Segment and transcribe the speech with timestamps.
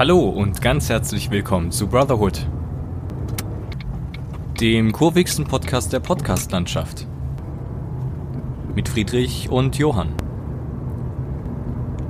[0.00, 2.46] Hallo und ganz herzlich willkommen zu Brotherhood,
[4.58, 7.06] dem kurvigsten Podcast der Podcastlandschaft.
[8.74, 10.14] Mit Friedrich und Johann.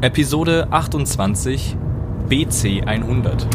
[0.02, 1.76] Episode 28
[2.28, 3.48] BC 100.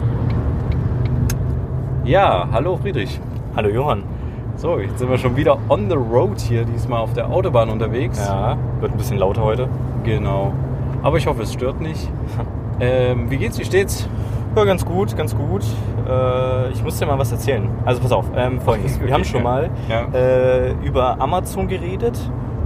[2.03, 3.21] Ja, hallo Friedrich.
[3.55, 4.03] Hallo Johann.
[4.57, 8.19] So, jetzt sind wir schon wieder on the road hier, diesmal auf der Autobahn unterwegs.
[8.19, 9.69] Ja, wird ein bisschen lauter heute.
[10.03, 10.53] Genau.
[11.03, 12.09] Aber ich hoffe, es stört nicht.
[12.79, 14.07] ähm, wie geht's, wie steht's?
[14.55, 15.63] Ja, ganz gut, ganz gut.
[16.07, 17.67] Äh, ich muss dir mal was erzählen.
[17.85, 18.99] Also pass auf, ähm, folgendes.
[19.05, 20.05] Wir haben schon mal Ja.
[20.17, 22.17] äh, über Amazon geredet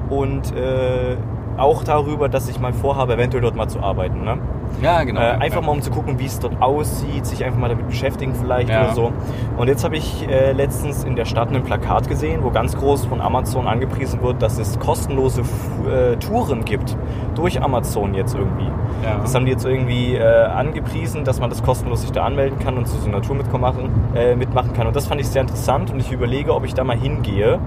[0.09, 1.15] und äh,
[1.57, 4.23] auch darüber, dass ich mal vorhabe, eventuell dort mal zu arbeiten.
[4.23, 4.37] Ne?
[4.81, 5.19] Ja, genau.
[5.21, 5.65] Äh, einfach ja.
[5.67, 8.85] mal um zu gucken, wie es dort aussieht, sich einfach mal damit beschäftigen vielleicht Ja.
[8.85, 9.11] oder so.
[9.57, 13.05] Und jetzt habe ich äh, letztens in der Stadt ein Plakat gesehen, wo ganz groß
[13.05, 16.95] von Amazon angepriesen wird, dass es kostenlose äh, Touren gibt
[17.35, 18.69] durch Amazon jetzt irgendwie.
[19.03, 19.19] Ja.
[19.21, 22.77] Das haben die jetzt irgendwie äh, angepriesen, dass man das kostenlos sich da anmelden kann
[22.77, 24.87] und zu so einer Tour mitmachen, äh, mitmachen kann.
[24.87, 27.59] Und das fand ich sehr interessant und ich überlege, ob ich da mal hingehe.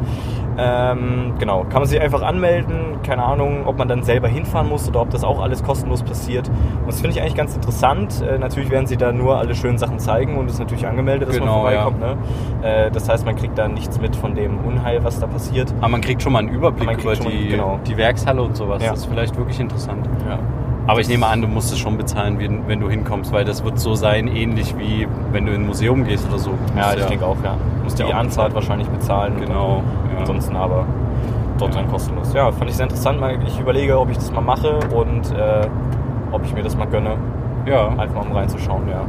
[0.58, 4.89] Ähm, genau, kann man sich einfach anmelden, keine Ahnung, ob man dann selber hinfahren muss
[4.89, 6.48] oder ob das auch alles kostenlos passiert.
[6.48, 8.22] Und das finde ich eigentlich ganz interessant.
[8.22, 11.28] Äh, natürlich werden sie da nur alle schönen Sachen zeigen und es ist natürlich angemeldet,
[11.28, 12.00] dass Genau, man vorbeikkommt.
[12.00, 12.17] Ne?
[12.62, 15.72] Äh, das heißt, man kriegt da nichts mit von dem Unheil, was da passiert.
[15.81, 17.81] Aber man kriegt schon mal einen Überblick über schon mal- die, genau.
[17.87, 18.83] die Werkshalle und sowas.
[18.83, 18.91] Ja.
[18.91, 20.09] Das ist vielleicht wirklich interessant.
[20.28, 20.39] Ja.
[20.86, 23.64] Aber ich nehme an, du musst es schon bezahlen, wenn, wenn du hinkommst, weil das
[23.64, 26.55] wird so sein, ähnlich wie wenn du in ein Museum gehst oder so.
[26.77, 27.56] Ja, ich denke auch, ja.
[27.84, 29.34] musst die ja Anzahl wahrscheinlich bezahlen.
[29.38, 30.20] Genau, ja.
[30.20, 30.86] Ansonsten aber
[31.58, 31.83] dort Ja.
[31.83, 32.33] dann kostenlos.
[32.34, 33.20] Ja, fand ich sehr interessant.
[33.47, 35.69] Ich überlege, ob ich das mal mache und äh,
[36.33, 37.16] ob ich mir das mal gönne.
[37.66, 37.88] Ja.
[37.88, 39.03] Einfach mal um reinzuschauen, ja.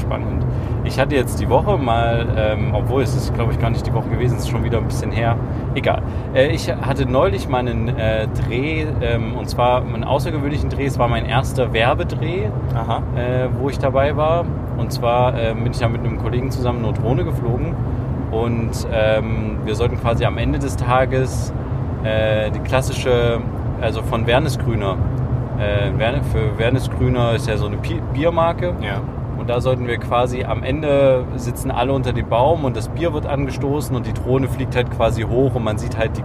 [0.00, 0.44] Ja, spannend.
[0.84, 3.92] Ich hatte jetzt die Woche mal, ähm, obwohl es ist, glaube ich, gar nicht die
[3.92, 5.36] Woche gewesen, es ist schon wieder ein bisschen her.
[5.74, 6.02] Egal.
[6.34, 10.86] Äh, ich hatte neulich mal einen äh, Dreh, ähm, und zwar einen außergewöhnlichen Dreh.
[10.86, 12.50] Es war mein erster Werbedreh, äh,
[13.58, 14.44] wo ich dabei war.
[14.78, 17.74] Und zwar äh, bin ich da mit einem Kollegen zusammen eine Drohne geflogen.
[18.30, 21.52] Und ähm, wir sollten quasi am Ende des Tages
[22.04, 23.40] äh, die klassische,
[23.80, 24.96] also von Wernesgrüner.
[25.58, 27.76] Äh, für Wernesgrüner ist ja so eine
[28.14, 28.74] Biermarke.
[28.80, 29.00] Ja.
[29.50, 33.26] Da sollten wir quasi am Ende sitzen alle unter dem Baum und das Bier wird
[33.26, 36.22] angestoßen und die Drohne fliegt halt quasi hoch und man sieht halt die,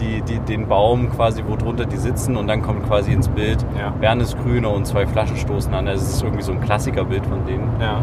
[0.00, 3.64] die, die, den Baum quasi, wo drunter die sitzen und dann kommt quasi ins Bild
[3.78, 3.94] Ja.
[4.42, 5.86] Grüne und zwei Flaschen stoßen an.
[5.86, 7.70] Also es ist irgendwie so ein Klassikerbild von denen.
[7.80, 8.02] Ja.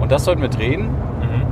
[0.00, 0.88] Und das sollten wir drehen.
[0.88, 1.46] Mhm.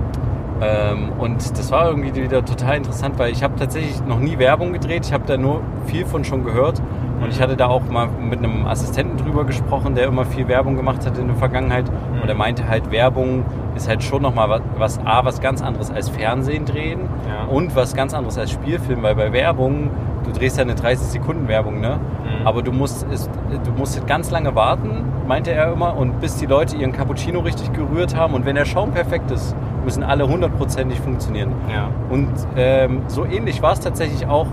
[0.60, 4.72] Ähm, und das war irgendwie wieder total interessant, weil ich habe tatsächlich noch nie Werbung
[4.72, 5.06] gedreht.
[5.06, 6.82] Ich habe da nur viel von schon gehört.
[7.20, 10.76] Und ich hatte da auch mal mit einem Assistenten drüber gesprochen, der immer viel Werbung
[10.76, 11.84] gemacht hat in der Vergangenheit.
[12.22, 15.90] Und er meinte halt, Werbung ist halt schon nochmal was, was, A, was ganz anderes
[15.90, 17.46] als Fernsehen drehen Ja.
[17.52, 19.90] und was ganz anderes als Spielfilm, weil bei Werbung,
[20.24, 21.98] du drehst ja eine 30-Sekunden-Werbung, ne?
[21.98, 22.46] Mhm.
[22.46, 26.76] Aber du musst, du musst ganz lange warten, meinte er immer, und bis die Leute
[26.76, 28.34] ihren Cappuccino richtig gerührt haben.
[28.34, 29.54] Und wenn der Schaum perfekt ist,
[29.84, 31.52] müssen alle hundertprozentig funktionieren.
[31.72, 31.88] Ja.
[32.10, 34.46] Und ähm, so ähnlich war es tatsächlich auch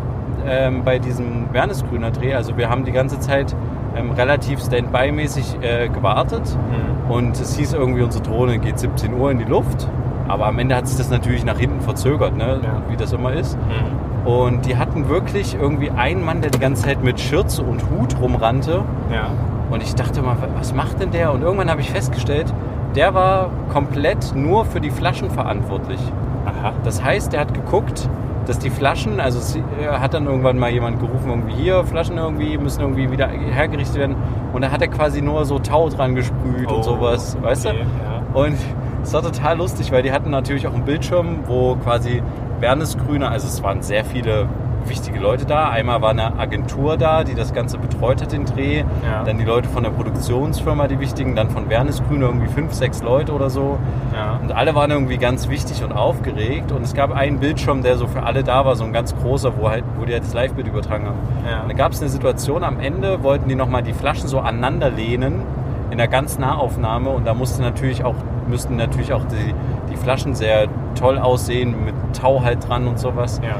[0.47, 2.33] ähm, bei diesem Wernesgrüner Dreh.
[2.33, 3.55] Also wir haben die ganze Zeit
[3.95, 6.43] ähm, relativ Standby-mäßig äh, gewartet.
[6.55, 7.11] Mhm.
[7.11, 9.87] Und es hieß irgendwie, unsere Drohne geht 17 Uhr in die Luft.
[10.27, 12.59] Aber am Ende hat sich das natürlich nach hinten verzögert, ne?
[12.63, 12.81] Ja.
[12.89, 13.57] wie das immer ist.
[13.57, 14.27] Mhm.
[14.27, 18.19] Und die hatten wirklich irgendwie einen Mann, der die ganze Zeit mit Schürze und Hut
[18.19, 18.83] rumrannte.
[19.13, 19.27] Ja.
[19.69, 21.31] Und ich dachte mal, was macht denn der?
[21.31, 22.51] Und irgendwann habe ich festgestellt,
[22.95, 25.99] der war komplett nur für die Flaschen verantwortlich.
[26.45, 26.73] Aha.
[26.83, 28.09] Das heißt, der hat geguckt,
[28.45, 32.17] dass die Flaschen, also es er hat dann irgendwann mal jemand gerufen, irgendwie hier, Flaschen
[32.17, 34.15] irgendwie müssen irgendwie wieder hergerichtet werden.
[34.53, 37.85] Und da hat er quasi nur so Tau dran gesprüht Oh, und sowas, weißt okay,
[38.33, 38.39] du?
[38.39, 38.57] Und
[39.03, 42.21] es war total lustig, weil die hatten natürlich auch einen Bildschirm, wo quasi
[42.59, 44.47] Wernesgrüner, also es waren sehr viele
[44.89, 45.69] wichtige Leute da.
[45.69, 48.79] Einmal war eine Agentur da, die das Ganze betreut hat, den Dreh.
[48.79, 49.23] Ja.
[49.23, 51.35] Dann die Leute von der Produktionsfirma, die wichtigen.
[51.35, 53.77] Dann von Wernesgrüner irgendwie fünf, sechs Leute oder so.
[54.13, 54.39] Ja.
[54.41, 56.71] Und alle waren irgendwie ganz wichtig und aufgeregt.
[56.71, 59.57] Und es gab einen Bildschirm, der so für alle da war, so ein ganz großer,
[59.57, 61.17] wo, halt, wo die halt das Live-Bild übertragen haben.
[61.49, 61.61] Ja.
[61.61, 64.89] Und da gab es eine Situation, am Ende wollten die nochmal die Flaschen so aneinander
[64.89, 65.43] lehnen
[65.91, 67.09] in der ganz Nahaufnahme.
[67.09, 68.15] Und da musste natürlich auch,
[68.47, 69.53] müssten natürlich auch die,
[69.91, 73.41] die Flaschen sehr toll aussehen, mit Tau halt dran und sowas.
[73.43, 73.55] Ja.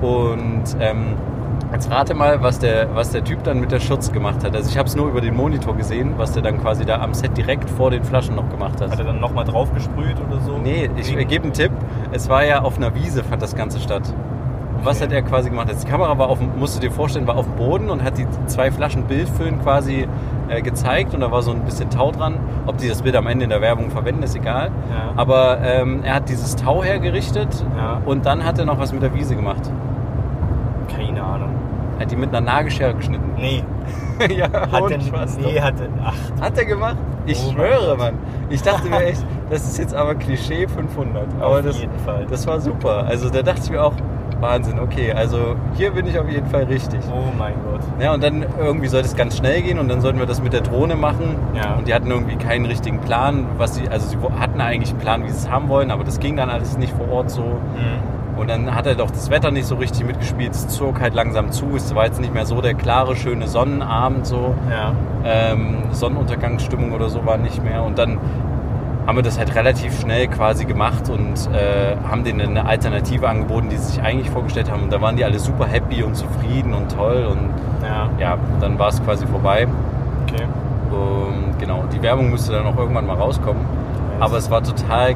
[0.00, 1.14] Und ähm,
[1.72, 4.54] jetzt rate mal, was der, was der Typ dann mit der Schürze gemacht hat.
[4.56, 7.14] Also ich habe es nur über den Monitor gesehen, was der dann quasi da am
[7.14, 8.90] Set direkt vor den Flaschen noch gemacht hat.
[8.90, 10.58] Hat er dann nochmal drauf gesprüht oder so?
[10.58, 11.72] Nee, ich gebe einen Tipp.
[12.12, 14.02] Es war ja auf einer Wiese, fand das Ganze statt.
[14.78, 15.04] Und was Okay.
[15.06, 15.68] hat er quasi gemacht?
[15.70, 18.16] Die Kamera war auf dem, musst du dir vorstellen, war auf dem Boden und hat
[18.16, 20.08] die zwei Flaschen Bildfüllen quasi
[20.48, 22.36] äh, gezeigt und da war so ein bisschen Tau dran.
[22.66, 24.70] Ob die das Bild am Ende in der Werbung verwenden, ist egal.
[24.90, 25.12] Ja.
[25.16, 28.00] Aber ähm, er hat dieses Tau hergerichtet Ja.
[28.06, 29.70] und dann hat er noch was mit der Wiese gemacht.
[32.00, 33.32] Er hat die mit einer Nagelschere geschnitten.
[33.36, 33.62] Nee.
[34.34, 35.62] ja, Hat der Spaß, Nee, doch.
[35.62, 36.96] hat ach, Hat er gemacht?
[37.26, 37.94] Ich Oh schwöre.
[37.98, 38.14] Mann.
[38.48, 41.26] Ich dachte mir echt, das ist jetzt aber Klischee 500.
[41.38, 42.26] Aber auf das, jeden Fall.
[42.30, 43.04] das war super.
[43.06, 43.92] Also da dachte ich mir auch,
[44.40, 47.00] Wahnsinn, okay, also hier bin ich auf jeden Fall richtig.
[47.12, 47.82] oh mein Gott.
[48.00, 50.54] Ja, und dann irgendwie sollte es ganz schnell gehen und dann sollten wir das mit
[50.54, 51.36] der Drohne machen.
[51.54, 51.74] Ja.
[51.74, 55.24] Und die hatten irgendwie keinen richtigen Plan, was sie, also sie hatten eigentlich einen Plan,
[55.24, 57.42] wie sie es haben wollen, aber das ging dann alles nicht vor Ort so.
[57.42, 58.19] Mhm.
[58.40, 60.52] Und dann hat halt auch das Wetter nicht so richtig mitgespielt.
[60.52, 61.76] Es zog halt langsam zu.
[61.76, 64.54] Es war jetzt nicht mehr so der klare, schöne Sonnenabend so.
[64.70, 64.92] Ja.
[65.24, 67.82] Ähm, Sonnenuntergangsstimmung oder so war nicht mehr.
[67.82, 68.16] Und dann
[69.06, 73.68] haben wir das halt relativ schnell quasi gemacht und äh, haben denen eine Alternative angeboten,
[73.68, 74.84] die sie sich eigentlich vorgestellt haben.
[74.84, 77.26] Und da waren die alle super happy und zufrieden und toll.
[77.30, 77.50] Und
[77.86, 78.08] Ja.
[78.18, 79.68] ja, dann war es quasi vorbei.
[80.26, 80.44] Okay.
[80.90, 83.66] Und genau, die Werbung müsste dann auch irgendwann mal rauskommen.
[84.18, 85.14] Aber es war total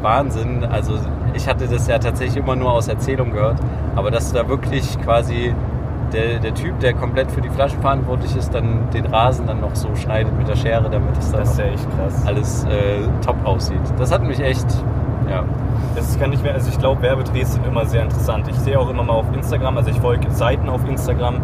[0.00, 0.64] Wahnsinn.
[0.64, 0.94] Also
[1.34, 3.58] ich hatte das ja tatsächlich immer nur aus Erzählung gehört.
[3.96, 5.54] Aber dass da wirklich quasi
[6.12, 9.74] der, der Typ, der komplett für die Flaschen verantwortlich ist, dann den Rasen dann noch
[9.74, 12.24] so schneidet mit der Schere, damit es dann Das ja echt krass.
[12.26, 13.80] alles äh, top aussieht.
[13.98, 14.66] Das hat mich echt,
[15.28, 15.44] ja.
[15.96, 18.48] Das kann nicht mehr, also ich glaube, Werbedrehs sind immer sehr interessant.
[18.48, 21.40] Ich sehe auch immer mal auf Instagram, also ich folge Seiten auf Instagram,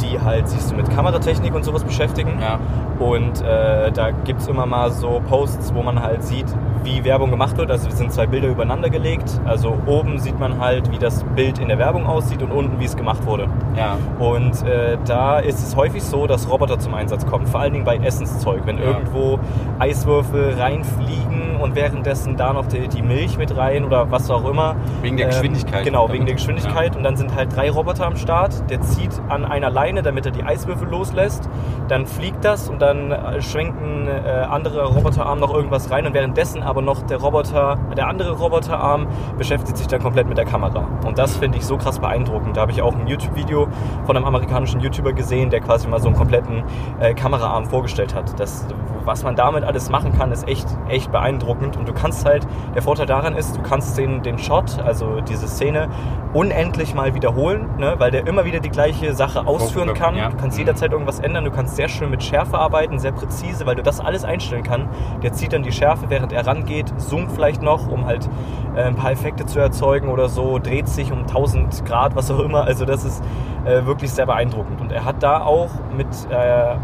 [0.00, 2.38] die halt sich so mit Kameratechnik und sowas beschäftigen.
[2.40, 2.58] ja.
[2.98, 6.46] Und äh, da gibt es immer mal so Posts, wo man halt sieht,
[6.84, 7.70] wie Werbung gemacht wird.
[7.70, 9.40] Also es sind zwei Bilder übereinander gelegt.
[9.44, 12.84] Also oben sieht man halt, wie das Bild in der Werbung aussieht und unten, wie
[12.84, 13.46] es gemacht wurde.
[13.76, 17.46] Ja, Und äh, da ist es häufig so, dass Roboter zum Einsatz kommen.
[17.46, 18.62] Vor allen Dingen bei Essenszeug.
[18.64, 18.84] Wenn Ja.
[18.84, 19.38] irgendwo
[19.78, 24.76] Eiswürfel reinfliegen und währenddessen da noch die, die Milch mit rein oder was auch immer.
[25.00, 25.84] Wegen der Geschwindigkeit.
[25.84, 26.96] Genau, wegen der Geschwindigkeit.
[26.96, 28.68] Und dann sind halt drei Roboter am Start.
[28.70, 31.48] Der zieht an einer Leine, damit er die Eiswürfel loslässt.
[31.88, 36.06] Dann fliegt das und dann äh, schwenkt ein äh, anderer Roboterarm noch irgendwas rein.
[36.06, 39.06] Und währenddessen aber noch der Roboter, der andere Roboterarm
[39.38, 40.86] beschäftigt sich dann komplett mit der Kamera.
[41.06, 42.56] Und das finde ich so krass beeindruckend.
[42.56, 43.68] Da habe ich auch ein YouTube-Video
[44.04, 46.64] von einem amerikanischen YouTuber gesehen, der quasi mal so einen kompletten
[47.00, 48.38] äh, Kameraarm vorgestellt hat.
[48.40, 48.66] Das,
[49.04, 51.51] was man damit alles machen kann, ist echt, echt beeindruckend.
[51.60, 55.46] Und du kannst halt, der Vorteil daran ist, du kannst den, den Shot, also diese
[55.48, 55.88] Szene,
[56.32, 57.94] unendlich mal wiederholen, ne?
[57.98, 60.14] weil der immer wieder die gleiche Sache ausführen kann.
[60.30, 60.62] Du kannst Mhm.
[60.62, 61.44] jederzeit irgendwas ändern.
[61.44, 64.88] Du kannst sehr schön mit Schärfe arbeiten, sehr präzise, weil du das alles einstellen kann.
[65.22, 68.28] Der zieht dann die Schärfe, während er rangeht, zoomt vielleicht noch, um halt
[68.74, 72.38] äh, ein paar Effekte zu erzeugen oder so, dreht sich um 1000 Grad, was auch
[72.40, 72.64] immer.
[72.64, 73.22] Also das ist
[73.66, 74.80] äh, wirklich sehr beeindruckend.
[74.80, 76.34] Und er hat da auch mit äh,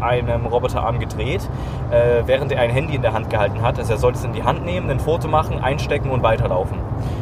[0.03, 1.49] einem Roboterarm gedreht,
[1.91, 3.79] äh, während er ein Handy in der Hand gehalten hat.
[3.79, 6.79] Also er sollte es in die Hand nehmen, ein Foto machen, einstecken und weiterlaufen.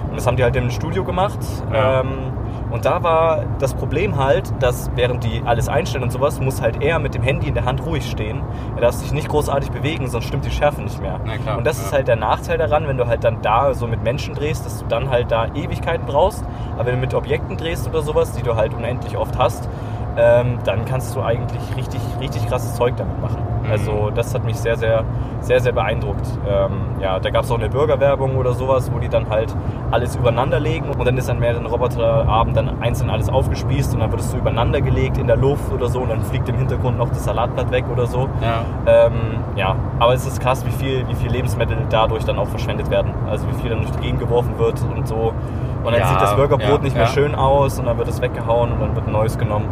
[0.09, 1.39] Und das haben die halt im Studio gemacht.
[1.71, 2.01] Ja.
[2.01, 2.33] Ähm,
[2.69, 6.81] und da war das Problem halt, dass während die alles einstellen und sowas, muss halt
[6.83, 8.41] er mit dem Handy in der Hand ruhig stehen.
[8.75, 11.19] Er darf sich nicht großartig bewegen, sonst stimmt die Schärfe nicht mehr.
[11.43, 11.85] Klar, und das ja.
[11.85, 14.79] ist halt der Nachteil daran, wenn du halt dann da so mit Menschen drehst, dass
[14.79, 16.43] du dann halt da Ewigkeiten brauchst.
[16.75, 19.69] Aber wenn du mit Objekten drehst oder sowas, die du halt unendlich oft hast,
[20.17, 23.37] ähm, dann kannst du eigentlich richtig, richtig krasses Zeug damit machen.
[23.63, 23.71] Mhm.
[23.71, 25.03] Also das hat mich sehr, sehr,
[25.41, 26.25] sehr, sehr beeindruckt.
[26.47, 26.71] Ähm,
[27.01, 29.55] ja, da gab es auch eine Bürgerwerbung oder sowas, wo die dann halt
[29.91, 34.11] alles übereinander legen und dann ist an mehreren Roboterabend dann einzeln alles aufgespießt und dann
[34.11, 36.97] wird es so übereinander gelegt in der Luft oder so und dann fliegt im Hintergrund
[36.97, 38.27] noch das Salatblatt weg oder so.
[38.41, 38.63] Ja.
[38.85, 39.13] Ähm,
[39.55, 43.13] ja, aber es ist krass, wie viel, wie viel Lebensmittel dadurch dann auch verschwendet werden.
[43.29, 45.33] Also wie viel dann durch die Gegend geworfen wird und so.
[45.83, 47.11] Und dann Ja, sieht das Burgerbrot ja, nicht mehr ja.
[47.11, 49.67] schön aus und dann wird es weggehauen und dann wird ein neues genommen.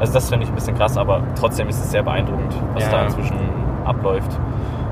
[0.00, 3.02] Also das finde ich ein bisschen krass, aber trotzdem ist es sehr beeindruckend, was da
[3.02, 3.38] inzwischen
[3.84, 4.38] abläuft.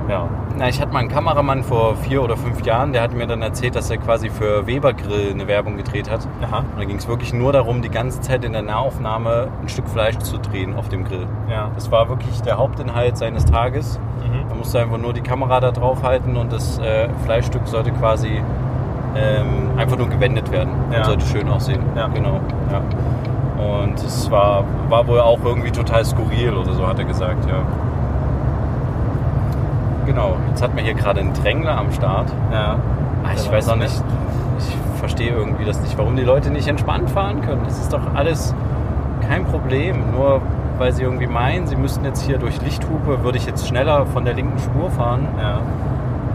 [0.08, 0.28] Ja.
[0.56, 3.42] Na, ich hatte mal einen Kameramann vor vier oder fünf Jahren, der hat mir dann
[3.42, 6.26] erzählt, dass er quasi für Weber Grill eine Werbung gedreht hat.
[6.42, 6.58] Aha.
[6.60, 9.88] Und da ging es wirklich nur darum, die ganze Zeit in der Nahaufnahme ein Stück
[9.88, 11.26] Fleisch zu drehen auf dem Grill.
[11.50, 11.70] Ja.
[11.74, 13.98] Das war wirklich der Hauptinhalt seines Tages.
[14.24, 14.48] Mhm.
[14.48, 18.40] Da musste einfach nur die Kamera da drauf halten und das äh, Fleischstück sollte quasi
[19.16, 20.98] ähm, einfach nur gewendet werden Ja.
[20.98, 21.80] und sollte schön aussehen.
[21.94, 22.08] Ja.
[22.08, 22.40] Genau.
[22.70, 22.80] Ja.
[23.82, 27.56] Und es war, war wohl auch irgendwie total skurril oder so, hat er gesagt, ja.
[30.04, 32.30] Genau, jetzt hat man hier gerade einen Drängler am Start.
[32.52, 32.76] Ja.
[33.24, 34.02] Ah, ich weiß auch nicht,
[34.58, 37.62] ich verstehe irgendwie das nicht, warum die Leute nicht entspannt fahren können.
[37.64, 38.54] Das ist doch alles
[39.28, 40.12] kein Problem.
[40.12, 40.40] Nur
[40.78, 44.24] weil sie irgendwie meinen, sie müssten jetzt hier durch Lichthupe, würde ich jetzt schneller von
[44.24, 45.26] der linken Spur fahren.
[45.40, 45.58] Ja.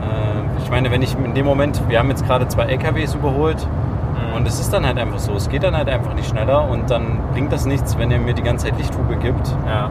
[0.01, 3.67] Äh, ich meine, wenn ich in dem Moment, wir haben jetzt gerade zwei LKWs überholt
[4.11, 4.35] Mhm.
[4.37, 6.89] und es ist dann halt einfach so, es geht dann halt einfach nicht schneller und
[6.91, 9.47] dann bringt das nichts, wenn er mir die ganze Zeit Lichthupe gibt.
[9.65, 9.83] Ja.
[9.83, 9.89] Ja,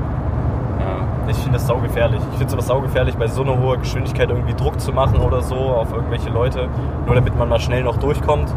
[1.29, 2.21] Ich finde das saugefährlich.
[2.33, 5.55] Ich finde sowas saugefährlich, bei so einer hohen Geschwindigkeit irgendwie Druck zu machen oder so
[5.57, 6.69] auf irgendwelche Leute,
[7.07, 8.53] nur damit man mal schnell noch durchkommt.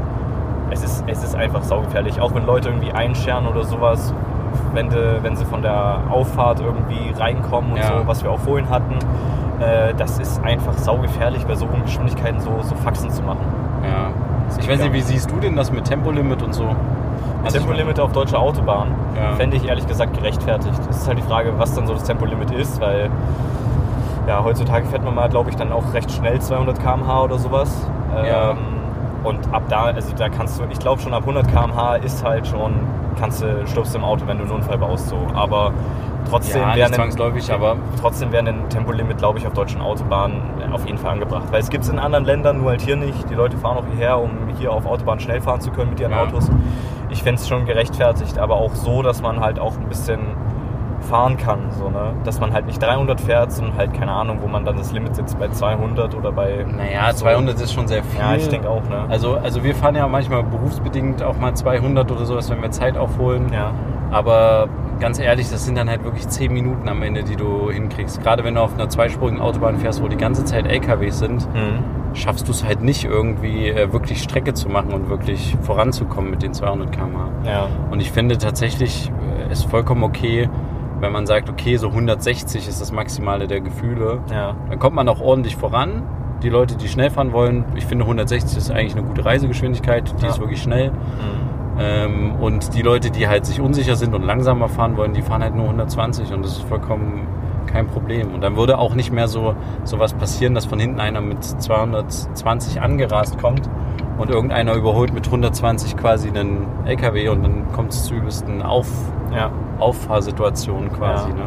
[0.71, 2.19] Es ist, es ist einfach saugefährlich.
[2.19, 4.13] Auch wenn Leute irgendwie einscheren oder sowas,
[4.73, 7.99] wenn, de, wenn sie von der Auffahrt irgendwie reinkommen und Ja.
[7.99, 8.95] so, was wir auch vorhin hatten.
[9.63, 13.45] Äh, das ist einfach saugefährlich, bei so hohen Geschwindigkeiten so, so Faxen zu machen.
[13.83, 14.09] ja.
[14.59, 16.65] Ich weiß nicht, wie siehst du denn das mit Tempolimit und so?
[17.43, 19.33] Also Tempolimit auf deutscher Autobahn Ja.
[19.35, 20.79] fände ich ehrlich gesagt gerechtfertigt.
[20.89, 23.09] Es ist halt die Frage, was dann so das Tempolimit ist, weil
[24.27, 27.89] ja, heutzutage fährt man mal, glaube ich, dann auch recht schnell 200 km/h oder sowas.
[28.15, 28.51] Ja.
[28.51, 28.57] Ähm,
[29.23, 32.45] und ab da, also da kannst du, ich glaube schon ab 100 km/h ist halt
[32.45, 32.73] schon,
[33.19, 35.17] kannst du, stirbst du im Auto, wenn du einen Unfall baust, so.
[35.33, 35.71] Aber
[36.33, 39.81] trotzdem Ja, wäre nicht ein- zwangsläufig, aber Trotzdem wäre ein Tempolimit, glaube ich, auf deutschen
[39.81, 41.43] Autobahnen auf jeden Fall angebracht.
[41.51, 43.29] Weil es gibt es in anderen Ländern, nur halt hier nicht.
[43.29, 46.11] Die Leute fahren auch hierher, um hier auf Autobahn schnell fahren zu können mit ihren
[46.11, 46.23] Ja.
[46.23, 46.49] Autos.
[47.09, 50.19] Ich fände es schon gerechtfertigt, aber auch so, dass man halt auch ein bisschen
[51.09, 51.59] fahren kann.
[51.71, 52.13] So, ne?
[52.23, 55.15] Dass man halt nicht 300 fährt, sondern halt, keine Ahnung, wo man dann das Limit
[55.15, 56.65] sitzt bei 200 oder bei...
[56.65, 57.25] naja, so.
[57.25, 58.19] 200 ist schon sehr viel.
[58.21, 59.03] Ja, ich denke auch, ne?
[59.09, 62.97] Also, also wir fahren ja manchmal berufsbedingt auch mal 200 oder sowas, wenn wir Zeit
[62.97, 63.51] aufholen.
[63.53, 63.71] ja.
[64.11, 68.21] Aber ganz ehrlich, das sind dann halt wirklich 10 Minuten am Ende, die du hinkriegst.
[68.21, 72.15] Gerade wenn du auf einer zweispurigen Autobahn fährst, wo die ganze Zeit LKWs sind, Mhm.
[72.15, 76.43] schaffst du es halt nicht irgendwie äh, wirklich Strecke zu machen und wirklich voranzukommen mit
[76.43, 77.29] den 200 km/h.
[77.49, 77.67] Ja.
[77.91, 79.11] Und ich finde tatsächlich,
[79.47, 80.49] äh, ist vollkommen okay,
[80.99, 84.19] wenn man sagt, okay, so 160 ist das Maximale der Gefühle.
[84.31, 84.55] Ja.
[84.69, 86.03] Dann kommt man auch ordentlich voran.
[86.43, 90.23] Die Leute, die schnell fahren wollen, ich finde 160 ist eigentlich eine gute Reisegeschwindigkeit, die
[90.23, 90.29] Ja.
[90.31, 90.91] ist wirklich schnell.
[90.91, 91.42] Mhm.
[91.79, 95.41] Ähm, und die Leute, die halt sich unsicher sind und langsamer fahren wollen, die fahren
[95.41, 97.27] halt nur 120 und das ist vollkommen
[97.67, 98.33] kein Problem.
[98.33, 102.81] Und dann würde auch nicht mehr so sowas passieren, dass von hinten einer mit 220
[102.81, 103.69] angerast kommt
[104.17, 108.87] und irgendeiner überholt mit 120 quasi einen LKW und dann kommt es zu übelsten Auf,
[109.35, 109.51] Ja.
[109.79, 111.29] Auffahrsituationen quasi.
[111.29, 111.35] Ja.
[111.35, 111.43] Ne?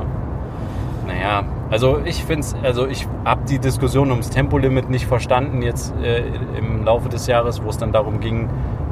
[1.06, 5.94] Naja, also ich finde es, also ich habe die Diskussion ums Tempolimit nicht verstanden jetzt
[6.02, 6.24] äh,
[6.58, 8.48] im Laufe des Jahres, wo es dann darum ging,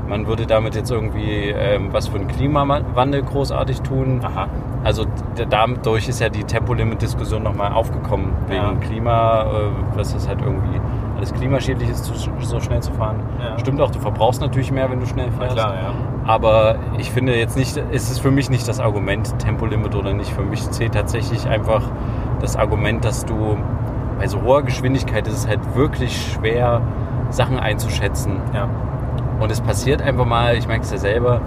[0.09, 4.21] man würde damit jetzt irgendwie ähm, was für einen Klimawandel großartig tun.
[4.23, 4.49] Aha.
[4.83, 5.07] Also
[5.49, 8.75] dadurch ist ja die Tempolimit-Diskussion nochmal aufgekommen, wegen Ja.
[8.75, 9.47] Klima, äh,
[9.95, 10.81] was ist halt irgendwie
[11.17, 13.21] alles klimaschädlich ist, so schnell zu fahren.
[13.41, 13.59] Ja.
[13.59, 15.57] Stimmt auch, du verbrauchst natürlich mehr, wenn du schnell fährst.
[15.57, 15.93] klar, ja.
[16.27, 20.31] Aber ich finde jetzt nicht, ist es für mich nicht das Argument Tempolimit oder nicht.
[20.33, 21.83] Für mich zählt tatsächlich einfach
[22.41, 23.57] das Argument, dass du
[24.19, 26.83] bei so hoher Geschwindigkeit ist es halt wirklich schwer,
[27.31, 28.37] Sachen einzuschätzen.
[28.53, 28.69] Ja.
[29.41, 31.41] Und es passiert einfach mal, ich merke es ja selber,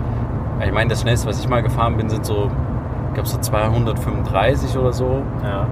[0.64, 2.50] ich meine, das schnellste, was ich mal gefahren bin, sind so,
[3.10, 5.22] ich glaube so 235 oder so.
[5.44, 5.68] Ja.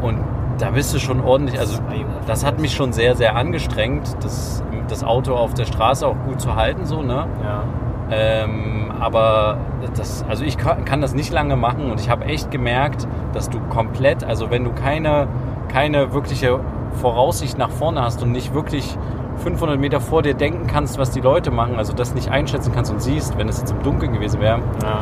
[0.00, 0.18] Und
[0.58, 1.78] da bist du schon ordentlich, also
[2.26, 6.40] das hat mich schon sehr, sehr angestrengt, das, das Auto auf der Straße auch gut
[6.40, 7.26] zu halten, so, ne?
[7.42, 7.62] Ja.
[8.10, 9.58] Ähm, aber
[9.96, 13.50] das, also ich kann, kann das nicht lange machen und ich habe echt gemerkt, dass
[13.50, 15.28] du komplett, also wenn du keine,
[15.68, 16.58] keine wirkliche
[16.92, 18.96] Voraussicht nach vorne hast und nicht wirklich
[19.38, 22.90] 500 Meter vor dir denken kannst, was die Leute machen, also das nicht einschätzen kannst
[22.92, 24.98] und siehst, wenn es jetzt im Dunkeln gewesen wäre, Ja.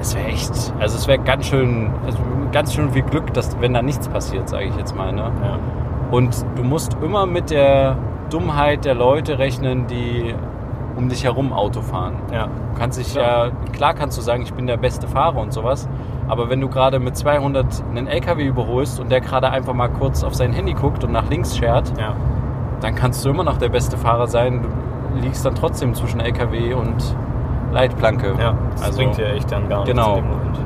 [0.00, 2.18] es wäre echt, also es wäre ganz schön, also
[2.52, 5.30] ganz schön viel Glück, dass wenn da nichts passiert, sage ich jetzt mal, ne?
[5.42, 5.58] Ja.
[6.10, 7.96] Und du musst immer mit der
[8.30, 10.34] Dummheit der Leute rechnen, die
[10.96, 12.14] um dich herum Auto fahren.
[12.32, 12.44] Ja.
[12.46, 13.46] Du kannst dich Klar.
[13.46, 15.88] ja, klar kannst du sagen, ich bin der beste Fahrer und sowas,
[16.28, 20.24] aber wenn du gerade mit 200 einen LKW überholst und der gerade einfach mal kurz
[20.24, 22.14] auf sein Handy guckt und nach links schert, Ja.
[22.80, 24.62] Dann kannst du immer noch der beste Fahrer sein.
[24.62, 27.16] Du liegst dann trotzdem zwischen LKW und
[27.72, 28.34] Leitplanke.
[28.38, 28.54] Ja.
[28.72, 30.16] Das also bringt dir echt dann gar nichts Genau.
[30.18, 30.58] in dem Moment.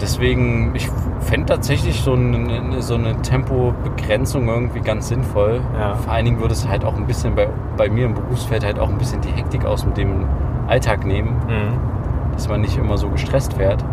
[0.00, 0.88] deswegen, ich
[1.20, 5.60] fände tatsächlich so eine, so eine Tempobegrenzung irgendwie ganz sinnvoll.
[5.78, 5.94] Ja.
[5.94, 8.78] Vor allen Dingen würde es halt auch ein bisschen bei, bei mir im Berufsfeld halt
[8.78, 10.24] auch ein bisschen die Hektik aus mit dem
[10.66, 12.32] Alltag nehmen, Mhm.
[12.32, 13.84] dass man nicht immer so gestresst fährt.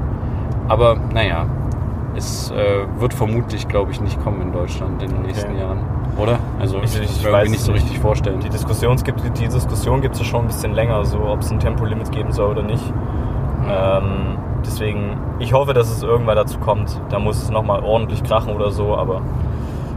[0.67, 1.45] Aber naja,
[2.15, 5.79] es äh, wird vermutlich, glaube ich, nicht kommen in Deutschland in den nächsten Jahren.
[6.17, 6.39] Oder?
[6.59, 8.39] Also Ich- ich, ich ich mir nicht es so richtig vorstellen.
[8.41, 11.51] Die Diskussion gibt die Diskussion gibt es ja schon ein bisschen länger, so ob es
[11.51, 12.83] ein Tempolimit geben soll oder nicht.
[13.69, 16.99] Ähm, deswegen, ich hoffe, dass es irgendwann dazu kommt.
[17.09, 19.21] Da muss es nochmal ordentlich krachen oder so, aber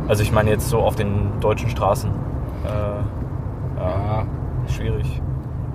[0.06, 2.10] also ich meine jetzt so auf den deutschen Straßen.
[2.64, 4.24] Äh, ja, ja,
[4.68, 5.20] schwierig.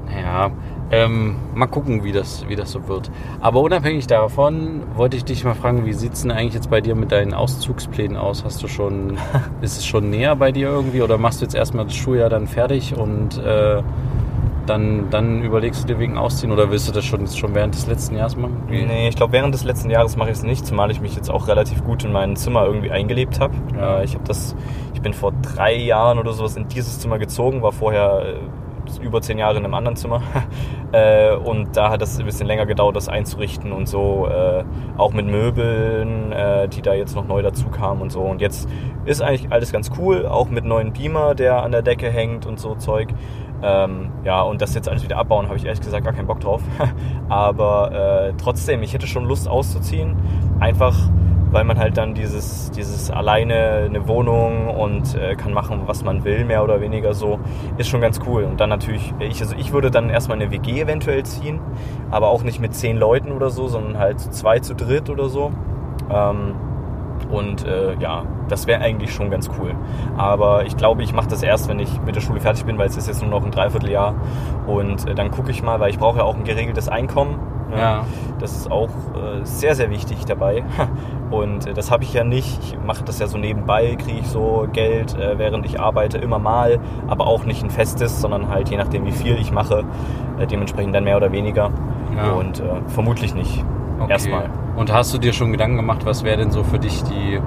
[0.09, 0.49] Ja,
[0.91, 3.11] ähm, mal gucken, wie das, wie das so wird.
[3.41, 6.81] Aber unabhängig davon wollte ich dich mal fragen, wie sieht es denn eigentlich jetzt bei
[6.81, 8.43] dir mit deinen Auszugsplänen aus?
[8.43, 9.17] Hast du schon,
[9.61, 12.47] ist es schon näher bei dir irgendwie oder machst du jetzt erstmal das Schuljahr dann
[12.47, 13.83] fertig und äh,
[14.69, 17.87] dann, dann überlegst du dir wegen Ausziehen oder willst du das schon, schon während des
[17.87, 18.63] letzten Jahres machen?
[18.67, 18.83] Wie?
[18.83, 21.29] Nee, ich glaube, während des letzten Jahres mache ich es nicht, zumal ich mich jetzt
[21.29, 23.55] auch relativ gut in mein Zimmer irgendwie eingelebt habe.
[23.75, 23.99] Ja.
[23.99, 24.55] Äh, ich habe das,
[24.93, 28.33] ich bin vor drei Jahren oder sowas in dieses Zimmer gezogen, war vorher äh,
[28.97, 30.21] über zehn Jahre in einem anderen Zimmer.
[30.91, 34.27] äh, und da hat es ein bisschen länger gedauert, das einzurichten und so.
[34.27, 34.63] Äh,
[34.97, 38.21] auch mit Möbeln, äh, die da jetzt noch neu dazu kamen und so.
[38.21, 38.67] Und jetzt
[39.05, 42.59] ist eigentlich alles ganz cool, auch mit neuen Beamer, der an der Decke hängt und
[42.59, 43.09] so Zeug.
[43.61, 46.39] Ähm, ja, und das jetzt alles wieder abbauen, habe ich ehrlich gesagt gar keinen Bock
[46.39, 46.61] drauf.
[47.29, 50.15] Aber äh, trotzdem, ich hätte schon Lust auszuziehen.
[50.59, 50.95] Einfach,
[51.51, 56.23] weil man halt dann dieses, dieses alleine eine Wohnung und äh, kann machen, was man
[56.23, 57.39] will, mehr oder weniger so,
[57.77, 58.43] ist schon ganz cool.
[58.43, 61.59] Und dann natürlich, ich, also ich würde dann erstmal eine WG eventuell ziehen,
[62.11, 65.29] aber auch nicht mit zehn Leuten oder so, sondern halt zu zwei, zu dritt oder
[65.29, 65.51] so.
[66.11, 66.55] Ähm,
[67.31, 69.75] und äh, ja, das wäre eigentlich schon ganz cool.
[70.17, 72.87] Aber ich glaube, ich mache das erst, wenn ich mit der Schule fertig bin, weil
[72.87, 74.15] es ist jetzt nur noch ein Dreivierteljahr.
[74.65, 77.39] Und äh, dann gucke ich mal, weil ich brauche ja auch ein geregeltes Einkommen.
[77.77, 78.05] Ja.
[78.39, 80.63] Das ist auch äh, sehr, sehr wichtig dabei.
[81.31, 82.59] Und äh, das habe ich ja nicht.
[82.63, 86.39] Ich mache das ja so nebenbei, kriege ich so Geld, äh, während ich arbeite, immer
[86.39, 86.79] mal.
[87.07, 89.83] Aber auch nicht ein festes, sondern halt je nachdem, wie viel ich mache,
[90.49, 91.69] dementsprechend dann mehr oder weniger.
[92.15, 92.31] Ja.
[92.31, 93.63] Und vermutlich nicht.
[93.99, 94.11] Okay.
[94.11, 94.49] Erstmal.
[94.77, 97.39] Und hast du dir schon Gedanken gemacht, was wäre denn so für dich die,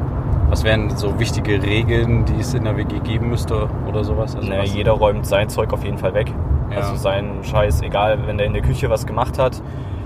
[0.51, 4.37] was wären so wichtige Regeln, die es in der WG geben müsste oder sowas?
[4.37, 6.33] Also was- jeder räumt sein Zeug auf jeden Fall weg.
[6.71, 6.77] Ja.
[6.79, 9.63] Also sein Scheiß, egal, wenn der in der Küche was gemacht hat,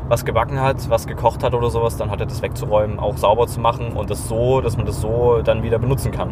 [0.08, 3.46] was gebacken hat, was gekocht hat oder sowas, dann hat er das wegzuräumen, auch sauber
[3.46, 6.30] zu machen und das so, dass man das so dann wieder benutzen kann.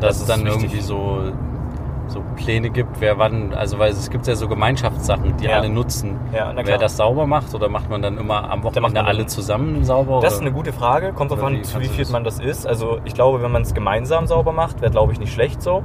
[0.00, 0.62] das es ist dann wichtig.
[0.62, 1.18] irgendwie so,
[2.08, 5.58] so Pläne gibt, wer wann, also weil es gibt ja so Gemeinschaftssachen, die Ja.
[5.58, 6.16] alle nutzen.
[6.34, 9.28] Ja, Wer das sauber macht oder macht man dann immer am Wochenende man alle dann-
[9.28, 10.20] zusammen sauber?
[10.20, 10.46] Das ist oder?
[10.48, 12.66] eine gute Frage, kommt Oder an, wie zu wie viel das- man das ist.
[12.66, 15.84] Also ich glaube, wenn man es gemeinsam sauber macht, wäre glaube ich nicht schlecht so.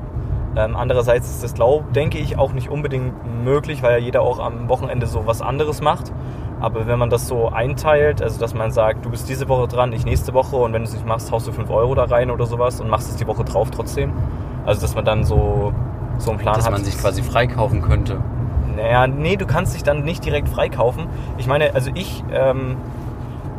[0.57, 3.13] Ähm, andererseits ist das, glaub, denke ich, auch nicht unbedingt
[3.43, 6.13] möglich, weil ja jeder auch am Wochenende so was anderes macht.
[6.59, 9.91] Aber wenn man das so einteilt, also dass man sagt, du bist diese Woche dran,
[9.93, 12.31] ich nächste Woche und wenn du es nicht machst, haust du 5 Euro da rein
[12.31, 14.13] oder sowas und machst es die Woche drauf trotzdem.
[14.65, 15.73] Also dass man dann so,
[16.17, 16.71] so einen Plan dass hat.
[16.71, 18.21] man sich quasi freikaufen könnte.
[18.75, 21.07] Naja, nee, du kannst dich dann nicht direkt freikaufen.
[21.37, 22.77] Ich meine, also ich ähm,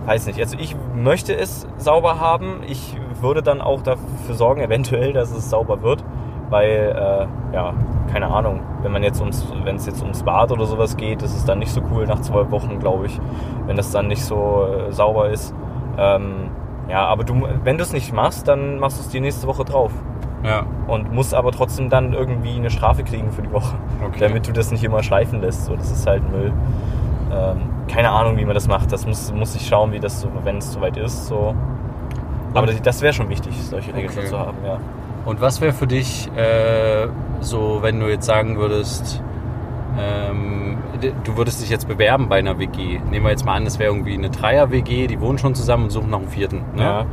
[0.06, 2.60] weiß nicht, also ich möchte es sauber haben.
[2.66, 6.02] Ich würde dann auch dafür sorgen, eventuell, dass es sauber wird.
[6.48, 7.72] Weil, äh, ja,
[8.12, 11.34] keine Ahnung, wenn man jetzt ums, wenn es jetzt ums Bad oder sowas geht, ist
[11.34, 13.20] es dann nicht so cool nach zwölf Wochen, glaube ich,
[13.66, 15.52] wenn das dann nicht so äh, sauber ist.
[15.98, 16.50] Ähm,
[16.88, 19.64] ja, aber du, wenn du es nicht machst, dann machst du es die nächste Woche
[19.64, 19.90] drauf.
[20.44, 23.74] Ja, Und musst aber trotzdem dann irgendwie eine Strafe kriegen für die Woche
[24.06, 24.20] okay.
[24.20, 25.64] damit du das nicht immer schleifen lässt.
[25.64, 26.52] So, das ist halt Müll.
[27.32, 27.56] Ähm,
[27.88, 28.92] keine Ahnung, wie man das macht.
[28.92, 31.26] Das muss, muss ich schauen, wie das so, wenn es soweit ist.
[31.26, 31.54] So.
[32.54, 34.28] Aber das, das wäre schon wichtig, solche Regeln Okay.
[34.28, 34.78] zu haben, ja.
[35.26, 37.08] Und was wäre für dich äh,
[37.40, 39.20] so, wenn du jetzt sagen würdest,
[39.98, 40.78] ähm,
[41.24, 43.00] du würdest dich jetzt bewerben bei einer WG.
[43.10, 45.90] Nehmen wir jetzt mal an, das wäre irgendwie eine Dreier-WG, die wohnen schon zusammen und
[45.90, 46.62] suchen nach einem vierten.
[46.74, 46.82] Ne?
[46.82, 47.06] Ja.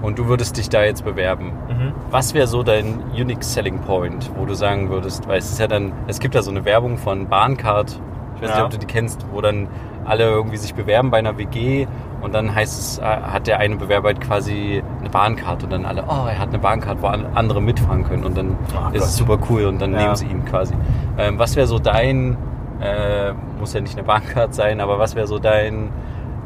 [0.00, 1.52] Und du würdest dich da jetzt bewerben.
[1.68, 1.92] Mhm.
[2.10, 5.66] Was wäre so dein Unique Selling Point, wo du sagen würdest, weil es ist ja
[5.66, 8.00] dann, es gibt ja so eine Werbung von Bahncard,
[8.36, 8.56] ich weiß Ja.
[8.56, 9.66] nicht, ob du die kennst, wo dann
[10.08, 11.86] alle irgendwie sich bewerben bei einer WG
[12.20, 15.84] und dann heißt es, äh, hat der eine Bewerber halt quasi eine Bahncard und dann
[15.84, 19.04] alle, oh, er hat eine Bahncard, wo an- andere mitfahren können und dann Ach ist
[19.04, 19.98] es super cool und dann Ja.
[20.02, 20.74] nehmen sie ihn quasi.
[21.18, 22.36] Ähm, was wäre so dein,
[22.80, 25.90] äh, muss ja nicht eine Bahncard sein, aber was wäre so dein,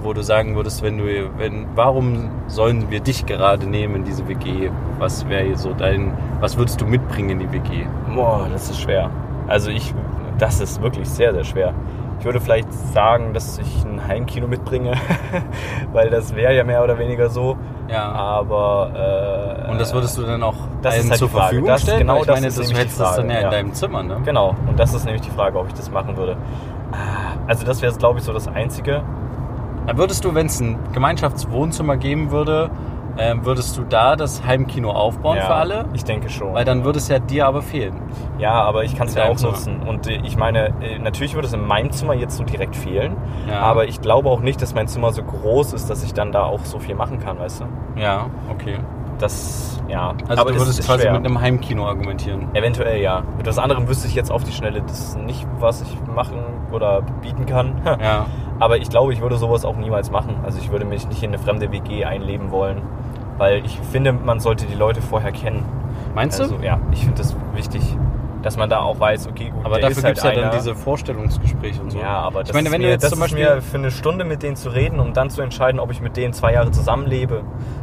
[0.03, 1.05] wo du sagen würdest, wenn du,
[1.39, 4.71] wenn, warum sollen wir dich gerade nehmen in diese WG?
[4.99, 7.87] Was wäre so dein, was würdest du mitbringen in die WG?
[8.15, 9.11] Boah, das ist schwer.
[9.47, 9.95] Also ich,
[10.39, 11.73] das ist wirklich sehr, sehr schwer.
[12.23, 14.93] Ich würde vielleicht sagen, dass ich ein Heimkino mitbringe,
[15.93, 17.57] weil das wäre ja mehr oder weniger so.
[17.89, 18.13] Ja.
[18.13, 21.47] Aber äh, Und das würdest du dann auch das ist allen halt zur die Frage.
[21.49, 21.99] Verfügung Das- stellen?
[21.99, 24.19] genau ich das meine, ist das, du hättest das dann ja in deinem Zimmer, ne?
[24.25, 26.37] Genau, und das ist nämlich die Frage, ob ich das machen würde.
[27.49, 29.03] Also das wäre, glaube ich, so das Einzige.
[29.89, 32.71] Dann würdest du, wenn es ein Gemeinschaftswohnzimmer geben würde,
[33.19, 35.85] ähm, würdest du da das Heimkino aufbauen Ja, für alle?
[35.95, 36.55] Ich denke schon.
[36.55, 38.01] Weil dann würde es ja dir aber fehlen.
[38.39, 39.53] Ja, aber ich kann es ja auch Zimmer.
[39.53, 39.81] nutzen.
[39.83, 43.17] Und äh, ich meine, äh, natürlich würde es in meinem Zimmer jetzt so direkt fehlen.
[43.49, 43.61] Ja.
[43.61, 46.45] Aber ich glaube auch nicht, dass mein Zimmer so groß ist, dass ich dann da
[46.45, 48.01] auch so viel machen kann, weißt du?
[48.01, 48.79] Ja, okay.
[49.19, 50.15] Das, ja.
[50.27, 51.13] Also aber du es würdest ist quasi schwer.
[51.13, 52.49] mit einem Heimkino argumentieren.
[52.55, 53.23] Eventuell ja.
[53.37, 56.39] Mit was anderem wüsste ich jetzt auf die Schnelle das nicht, was ich machen
[56.73, 57.75] oder bieten kann.
[58.03, 58.27] Ja.
[58.59, 60.37] Aber ich glaube, ich würde sowas auch niemals machen.
[60.45, 62.83] Also ich würde mich nicht in eine fremde WG einleben wollen.
[63.39, 65.65] Weil ich finde, man sollte die Leute vorher kennen.
[66.15, 66.65] Meinst Also du?
[66.65, 67.97] ja, ich finde das wichtig,
[68.43, 70.75] dass man da auch weiß, okay, gut, Aber dafür gibt es halt ja dann diese
[70.75, 71.99] Vorstellungsgespräche und so.
[71.99, 73.45] Ja, aber das ich meine, ist wenn mir, du jetzt zum Beispiel.
[73.45, 76.17] mir für eine Stunde mit denen zu reden, um dann zu entscheiden, ob ich mit
[76.17, 77.43] denen zwei Jahre zusammenlebe,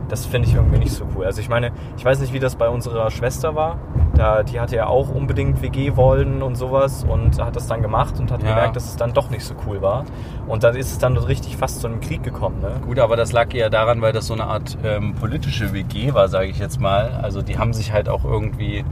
[0.09, 1.25] das finde ich irgendwie nicht so cool.
[1.25, 3.77] Also ich meine, ich weiß nicht, wie das bei unserer Schwester war.
[4.15, 8.19] Da, die hatte ja auch unbedingt WG wollen und sowas und hat das dann gemacht
[8.19, 8.49] und hat Ja.
[8.49, 10.03] gemerkt, dass es dann doch nicht so cool war.
[10.47, 12.59] Und dann ist es dann richtig fast zu einem Krieg gekommen.
[12.59, 12.71] Ne?
[12.85, 16.27] Gut, aber das lag eher daran, weil das so eine Art ähm, politische WG war,
[16.27, 17.17] sage ich jetzt mal.
[17.21, 18.83] Also die haben sich halt auch irgendwie,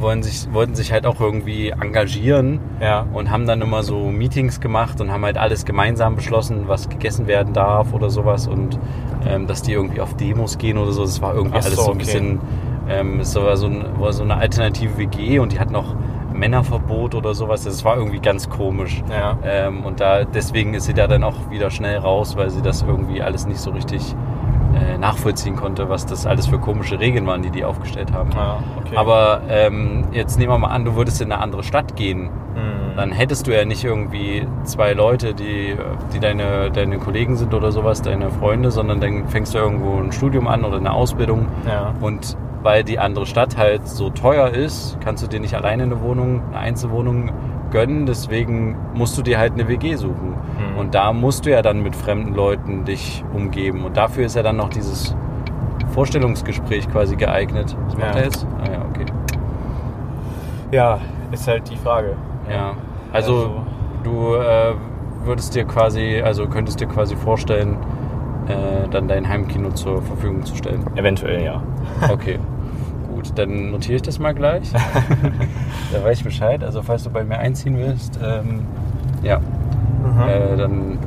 [0.00, 3.06] wollen sich, wollten sich halt auch irgendwie engagieren Ja.
[3.12, 7.26] und haben dann immer so Meetings gemacht und haben halt alles gemeinsam beschlossen, was gegessen
[7.26, 8.78] werden darf oder sowas und
[9.26, 11.02] ähm, dass die irgendwie auf Demos gehen oder so.
[11.02, 11.98] Das war irgendwie Ach so, alles so ein okay.
[11.98, 12.40] bisschen,
[12.88, 15.94] ähm, es war so, ein, war so eine alternative WG und die hatten noch
[16.32, 17.64] Männerverbot oder sowas.
[17.64, 19.02] Das war irgendwie ganz komisch.
[19.10, 19.38] Ja.
[19.44, 22.82] Ähm, und da, deswegen ist sie da dann auch wieder schnell raus, weil sie das
[22.82, 24.14] irgendwie alles nicht so richtig
[24.76, 28.30] äh, nachvollziehen konnte, was das alles für komische Regeln waren, die die aufgestellt haben.
[28.32, 28.96] Ja, okay.
[28.96, 32.30] Aber ähm, jetzt nehmen wir mal an, du würdest in eine andere Stadt gehen.
[32.54, 32.96] Hm.
[32.96, 35.76] Dann hättest du ja nicht irgendwie zwei Leute, die,
[36.12, 40.12] die deine, deine Kollegen sind oder sowas, deine Freunde, sondern dann fängst du irgendwo ein
[40.12, 41.46] Studium an oder eine Ausbildung.
[41.66, 41.94] Ja.
[42.00, 46.00] Und weil die andere Stadt halt so teuer ist, kannst du dir nicht alleine eine
[46.00, 47.30] Wohnung, eine Einzelwohnung
[47.70, 48.06] gönnen.
[48.06, 50.30] Deswegen musst du dir halt eine WG suchen.
[50.30, 50.78] Mhm.
[50.78, 53.84] Und da musst du ja dann mit fremden Leuten dich umgeben.
[53.84, 55.14] Und dafür ist ja dann noch dieses
[55.92, 57.76] Vorstellungsgespräch quasi geeignet.
[57.86, 58.18] Was macht Ja.
[58.20, 58.46] er jetzt?
[58.60, 59.06] Ah ja, okay.
[60.72, 60.98] ja,
[61.32, 62.16] ist halt die Frage.
[62.50, 62.72] Ja.
[63.12, 63.62] Also,
[64.02, 64.74] du äh,
[65.24, 67.76] würdest dir quasi, also könntest dir quasi vorstellen,
[68.48, 70.84] äh, dann dein Heimkino zur Verfügung zu stellen.
[70.96, 71.62] Eventuell, ja.
[72.10, 72.38] Okay.
[73.36, 74.72] Dann notiere ich das mal gleich.
[75.92, 76.64] da weiß ich Bescheid.
[76.64, 78.66] Also falls du bei mir einziehen willst, ähm,
[79.22, 80.28] ja, Mhm.
[80.28, 80.98] äh, dann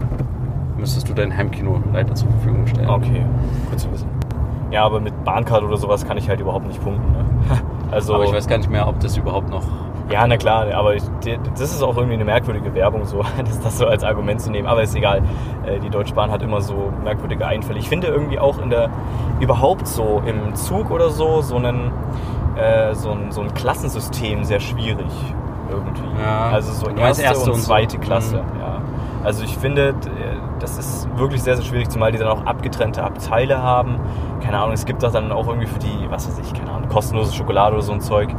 [0.78, 2.90] müsstest du dein Heimkino leider zur Verfügung stellen.
[2.90, 3.26] Okay,
[3.70, 4.08] gut zu wissen.
[4.72, 7.12] Ja, aber mit Bahncard oder sowas kann ich halt überhaupt nicht punkten.
[7.12, 7.26] Ne?
[7.92, 9.64] Also, Aber ich weiß gar nicht mehr, ob das überhaupt noch.
[10.12, 11.04] Ja, na klar, aber ich,
[11.54, 14.68] das ist auch irgendwie eine merkwürdige Werbung, so, das, das so als Argument zu nehmen.
[14.68, 15.22] Aber ist egal.
[15.66, 17.80] Äh, Die Deutsche Bahn hat immer so merkwürdige Einfälle.
[17.80, 18.90] Ich finde irgendwie auch in der,
[19.40, 21.92] überhaupt so im Zug oder so, so, einen,
[22.56, 25.12] äh, so, ein, so ein Klassensystem sehr schwierig
[25.70, 26.22] irgendwie.
[26.22, 27.68] Ja, also so erste, erste und und so.
[27.68, 28.38] zweite Klasse.
[28.38, 28.60] Mhm.
[28.60, 28.82] Ja.
[29.24, 29.94] Also ich finde,
[30.60, 34.00] das ist wirklich sehr, sehr schwierig, zumal die dann auch abgetrennte Abteile haben.
[34.42, 36.90] Keine Ahnung, es gibt doch dann auch irgendwie für die, was weiß ich, keine Ahnung,
[36.90, 38.30] kostenlose Schokolade oder so ein Zeug.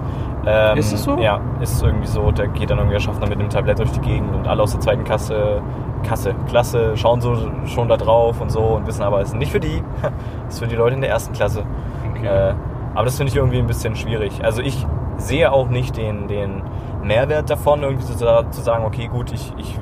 [0.46, 1.18] Ähm, Ist es so?
[1.18, 2.31] Ja, ist irgendwie so.
[2.31, 4.72] Da geht dann irgendwie der Schaffner mit einem Tablett durch die Gegend und alle aus
[4.72, 5.62] der zweiten Klasse,
[6.03, 9.53] Kasse, Klasse schauen so schon da drauf und so und wissen aber, es ist nicht
[9.53, 9.83] für die,
[10.48, 11.64] es ist für die Leute in der ersten Klasse.
[12.11, 12.26] Okay.
[12.26, 12.55] Äh,
[12.94, 14.42] aber das finde ich irgendwie ein bisschen schwierig.
[14.42, 16.62] Also ich sehe auch nicht den, den
[17.03, 19.79] Mehrwert davon, irgendwie so zu sagen, okay, gut, ich, ich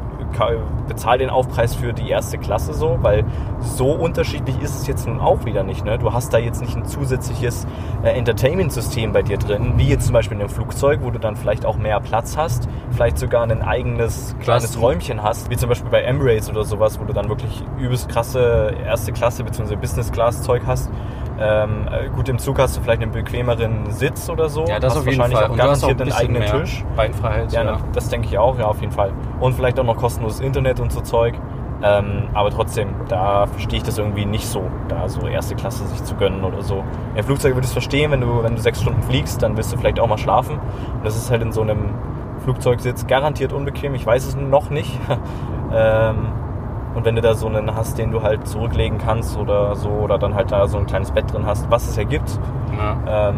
[0.86, 3.24] bezahle den Aufpreis für die erste Klasse so, weil
[3.60, 5.84] so unterschiedlich ist es jetzt nun auch wieder nicht.
[5.84, 5.98] Ne?
[5.98, 7.66] Du hast da jetzt nicht ein zusätzliches
[8.02, 11.36] äh, Entertainment-System bei dir drin, wie jetzt zum Beispiel in einem Flugzeug, wo du dann
[11.36, 14.80] vielleicht auch mehr Platz hast, vielleicht sogar ein eigenes kleines Klassen.
[14.80, 18.74] Räumchen hast, wie zum Beispiel bei Emirates oder sowas, wo du dann wirklich übelst krasse
[18.84, 19.76] erste Klasse bzw.
[19.76, 20.90] Business-Class-Zeug hast.
[21.40, 24.64] Ähm, äh, gut, im Zug hast du vielleicht einen bequemeren Sitz oder so.
[24.66, 25.46] Ja, das hast auf jeden wahrscheinlich Fall.
[25.46, 26.84] auch Und du hast auch garantiert ein einen eigenen mehr Tisch.
[26.96, 27.52] Beinfreiheit.
[27.52, 29.12] Ja, Ja, das denke ich auch, ja, auf jeden Fall.
[29.38, 31.34] Und vielleicht auch noch kostenloses Internet und so Zeug.
[31.80, 36.02] Ähm, aber trotzdem, da verstehe ich das irgendwie nicht so, da so erste Klasse sich
[36.02, 36.82] zu gönnen oder so.
[37.14, 39.72] Im Flugzeug würde ich es verstehen, wenn du, wenn du sechs Stunden fliegst, dann willst
[39.72, 40.58] du vielleicht auch mal schlafen.
[40.58, 41.90] Und das ist halt in so einem
[42.42, 43.94] Flugzeugsitz garantiert unbequem.
[43.94, 44.98] Ich weiß es noch nicht.
[45.72, 46.32] ähm,
[46.98, 50.18] und wenn du da so einen hast, den du halt zurücklegen kannst oder so, oder
[50.18, 52.38] dann halt da so ein kleines Bett drin hast, was es ja gibt,
[52.76, 53.28] Ja.
[53.30, 53.36] ähm,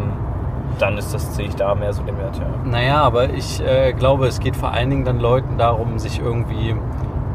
[0.79, 2.45] dann ist das, sehe ich da mehr so den Wert, ja.
[2.65, 6.75] Naja, aber ich äh, glaube, es geht vor allen Dingen dann Leuten darum, sich irgendwie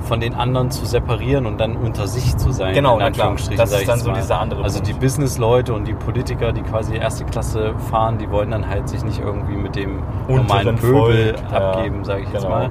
[0.01, 2.75] von den anderen zu separieren und dann unter sich zu sein.
[2.75, 3.03] Genau, in.
[3.03, 4.17] Anführungsstrichen, Das ist dann jetzt so mal.
[4.17, 4.89] dieser andere Also Punkt.
[4.89, 9.05] die Business-Leute und die Politiker, die quasi erste Klasse fahren, die wollen dann halt sich
[9.05, 12.57] nicht irgendwie mit dem normalen Unteren Pöbel Volk, ja, abgeben, sage ich jetzt genau.
[12.57, 12.71] mal.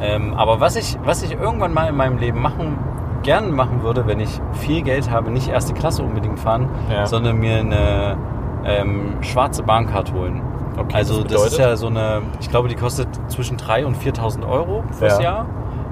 [0.00, 2.78] Ähm, aber was ich, was ich irgendwann mal in meinem Leben machen
[3.22, 7.06] gern machen würde, wenn ich viel Geld habe, nicht erste Klasse unbedingt fahren, Ja.
[7.06, 8.16] sondern mir eine
[8.64, 10.42] ähm, schwarze Bahncard holen.
[10.76, 13.96] Okay, also das das, ist ja so eine, ich glaube, die kostet zwischen 3.000 und
[13.96, 15.22] 4.000 Euro fürs Ja.
[15.22, 15.46] Jahr.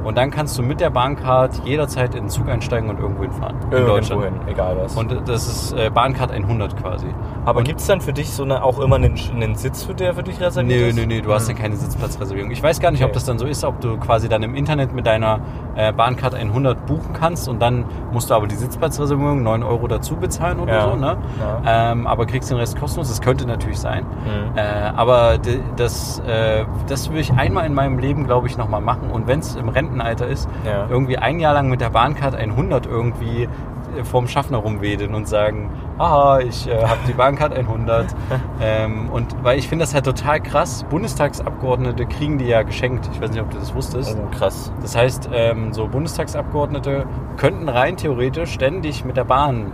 [0.05, 3.57] Und dann kannst du mit der Bahncard jederzeit in den Zug einsteigen und irgendwo hinfahren.
[3.67, 4.25] In Irgendwo Deutschland.
[4.25, 4.97] hin, egal was.
[4.97, 7.07] Und das ist äh, Bahncard 100 quasi.
[7.45, 10.15] Aber gibt es dann für dich so eine, auch immer einen, einen Sitz, für der
[10.15, 10.97] für dich reserviert Nö, ist?
[10.97, 11.62] nö, nö, du hast ja Hm.
[11.62, 12.51] keine Sitzplatzreservierung.
[12.51, 13.15] Ich weiß gar nicht, ob Okay.
[13.15, 15.41] das dann so ist, ob du quasi dann im Internet mit deiner
[15.77, 20.17] äh, Bahncard 100 buchen kannst und dann musst du aber die Sitzplatzreservierung 9 Euro dazu
[20.17, 20.91] bezahlen oder Ja.
[20.91, 21.17] so, ne?
[21.65, 21.93] Ja.
[21.93, 23.09] Ähm, aber kriegst den Rest kostenlos.
[23.09, 24.05] Das könnte natürlich sein.
[24.05, 24.57] Mhm.
[24.59, 24.61] Äh,
[24.97, 25.38] aber
[25.77, 29.11] das, äh, das will ich einmal in meinem Leben, glaube ich, nochmal machen.
[29.11, 30.87] Und wenn es im Rentenalter ist, Ja.
[30.89, 35.71] irgendwie ein Jahr lang mit der Bahncard 100 irgendwie äh, vorm Schaffner rumwedeln und sagen,
[35.99, 38.07] haha, ich äh, habe die Bahncard 100.
[38.61, 40.85] ähm, und weil ich finde das halt total krass.
[40.89, 43.09] Bundestagsabgeordnete kriegen die ja geschenkt.
[43.13, 44.17] Ich weiß nicht, ob du das wusstest.
[44.19, 44.73] Oh, krass.
[44.81, 47.05] Das heißt, ähm, so Bundestagsabgeordnete
[47.37, 49.73] könnten rein theoretisch ständig mit der Bahn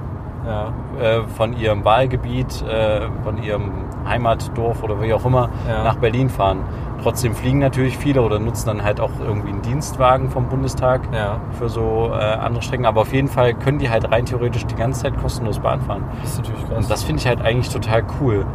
[0.48, 0.72] Ja.
[1.00, 3.70] äh, von ihrem Wahlgebiet, äh, von ihrem
[4.08, 5.84] Heimatdorf oder wie auch immer Ja.
[5.84, 6.60] nach Berlin fahren.
[7.02, 11.36] Trotzdem fliegen natürlich viele oder nutzen dann halt auch irgendwie einen Dienstwagen vom Bundestag Ja.
[11.52, 12.86] für so äh, andere Strecken.
[12.86, 16.02] Aber auf jeden Fall können die halt rein theoretisch die ganze Zeit kostenlos Bahn fahren.
[16.22, 16.76] Das ist natürlich krass.
[16.78, 18.46] Und das finde ich halt eigentlich total cool.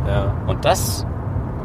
[0.48, 1.06] Und das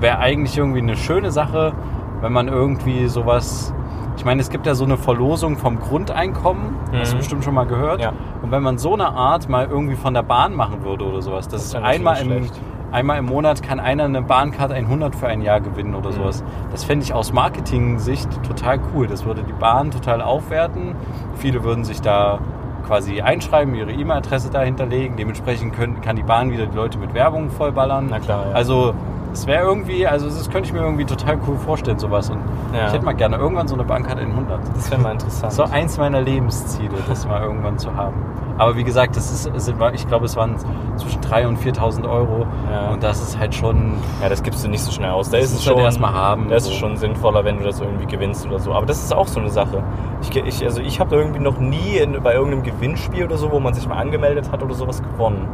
[0.00, 1.72] wäre eigentlich irgendwie eine schöne Sache,
[2.20, 3.72] wenn man irgendwie sowas.
[4.18, 7.18] Ich meine, es gibt ja so eine Verlosung vom Grundeinkommen, hast du Mhm.
[7.20, 8.00] bestimmt schon mal gehört.
[8.00, 8.12] Ja.
[8.42, 11.46] Und wenn man so eine Art mal irgendwie von der Bahn machen würde oder sowas,
[11.46, 12.46] das, Das ist einmal im,
[12.90, 16.14] einmal im Monat kann einer eine Bahncard 100 für ein Jahr gewinnen oder Mhm.
[16.14, 16.42] sowas.
[16.72, 19.06] Das fände ich aus Marketing-Sicht total cool.
[19.06, 20.96] Das würde die Bahn total aufwerten.
[21.36, 22.40] Viele würden sich da
[22.88, 25.16] quasi einschreiben, ihre E-Mail-Adresse da hinterlegen.
[25.16, 28.08] Dementsprechend können, kann die Bahn wieder die Leute mit Werbung vollballern.
[28.10, 28.52] Na klar, ja.
[28.54, 28.94] Also
[29.32, 32.30] es wäre irgendwie, also das könnte ich mir irgendwie total cool vorstellen, sowas.
[32.30, 32.38] Und
[32.74, 32.86] Ja.
[32.88, 34.60] ich hätte mal gerne irgendwann so eine Bahncard 100.
[34.74, 35.52] Das wäre mal interessant.
[35.52, 38.14] So eins meiner Lebensziele, das mal irgendwann zu haben.
[38.58, 40.56] Aber wie gesagt, das ist, es war- ich glaube, es waren
[40.96, 42.44] zwischen 3.000 und 4.000 Euro.
[42.72, 42.90] Ja.
[42.90, 45.30] Und das ist halt schon, Ja, das gibst du nicht so schnell aus.
[45.30, 46.70] Da Das ist es du schon erst mal haben, Da ist so.
[46.70, 48.72] es schon sinnvoller, wenn du das irgendwie gewinnst oder so.
[48.74, 49.82] Aber das ist auch so eine Sache.
[50.22, 53.60] Ich, ich, also ich habe irgendwie noch nie in, bei irgendeinem Gewinnspiel oder so, wo
[53.60, 55.46] man sich mal angemeldet hat oder sowas gewonnen.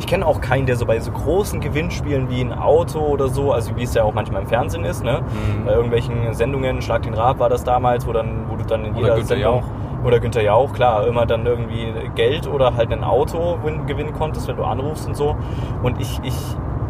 [0.00, 3.52] Ich kenne auch keinen, der so bei so großen Gewinnspielen wie ein Auto oder so,
[3.52, 5.20] also wie es ja auch manchmal im Fernsehen ist, ne?
[5.22, 5.64] Mhm.
[5.64, 8.92] Bei irgendwelchen Sendungen, Schlag den Rab war das damals, wo dann, wo du dann in
[8.92, 10.04] Oder jeder Günther Sendung Jauch.
[10.06, 14.46] oder Günther Jauch, klar, immer dann irgendwie Geld oder halt ein Auto win- gewinnen konntest,
[14.48, 15.34] wenn du anrufst und so.
[15.82, 16.36] Und ich, ich,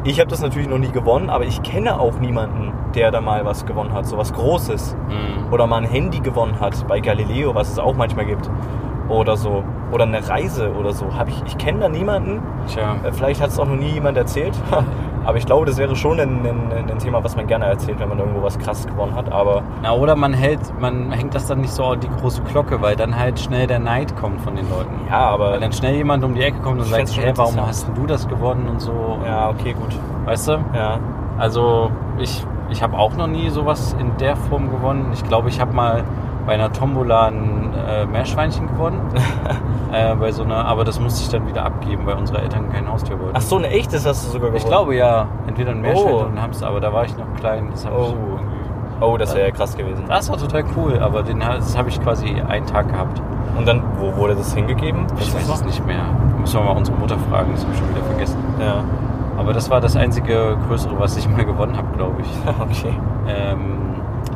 [0.04, 3.44] ich habe das natürlich noch nie gewonnen, aber ich kenne auch niemanden, der da mal
[3.44, 4.96] was gewonnen hat, so was Großes.
[5.08, 8.48] mh, Oder mal ein Handy gewonnen hat bei Galileo, was es auch manchmal gibt.
[9.08, 9.64] Oder so.
[9.90, 11.06] Oder eine Reise oder so.
[11.16, 12.42] Hab ich ich kenne da niemanden.
[12.66, 12.96] tja.
[13.02, 14.52] Äh, Vielleicht hat es auch noch nie jemand erzählt.
[15.24, 18.08] Aber ich glaube, das wäre schon ein, ein, ein Thema, was man gerne erzählt, wenn
[18.08, 19.30] man irgendwo was krass gewonnen hat.
[19.32, 22.80] Aber Na, oder man hält, man hängt das dann nicht so an die große Glocke,
[22.80, 24.92] weil dann halt schnell der Neid kommt von den Leuten.
[25.08, 25.52] ja, aber.
[25.52, 28.26] Weil dann schnell jemand um die Ecke kommt und sagt, hey, warum hast du das
[28.28, 29.18] gewonnen und so.
[29.24, 29.94] Ja, okay, gut.
[30.24, 30.52] Weißt du?
[30.74, 30.98] Ja.
[31.38, 35.10] Also ich, ich habe auch noch nie sowas in der Form gewonnen.
[35.12, 36.04] Ich glaube, ich habe mal
[36.48, 39.02] bei einer Tombola ein äh, Meerschweinchen gewonnen.
[39.92, 42.90] äh, bei so einer, aber das musste ich dann wieder abgeben, weil unsere Eltern kein
[42.90, 43.36] Haustier wollten.
[43.36, 44.56] Ach so, ein echtes hast du sogar gewonnen.
[44.56, 46.20] ich glaube ja, entweder ein Meerschwein Oh.
[46.20, 47.68] oder ein Hamster, aber da war ich noch klein.
[47.70, 48.04] Das, hab ich Oh.
[48.04, 48.58] so irgendwie,
[49.02, 50.04] Oh, das wäre ja krass gewesen.
[50.08, 53.20] das war total cool, aber den, das habe ich quasi einen Tag gehabt.
[53.58, 55.06] Und dann, wo wurde das hingegeben?
[55.20, 56.02] Ich weiß es nicht mehr.
[56.40, 58.38] Müssen wir mal unsere Mutter fragen, das habe ich schon wieder vergessen.
[58.58, 58.82] Ja.
[59.38, 62.28] Aber das war das einzige größere, was ich mal gewonnen habe, glaube ich.
[62.58, 62.94] Okay.
[63.28, 63.74] Ähm,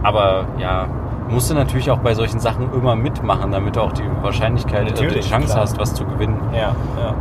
[0.02, 0.86] aber ja,
[1.32, 4.92] musst du natürlich auch bei solchen Sachen immer mitmachen, damit du auch die Wahrscheinlichkeit, äh,
[4.92, 5.60] die Natürlich, Chance klar.
[5.60, 6.40] hast, was zu gewinnen.
[6.52, 7.14] Ja, ja.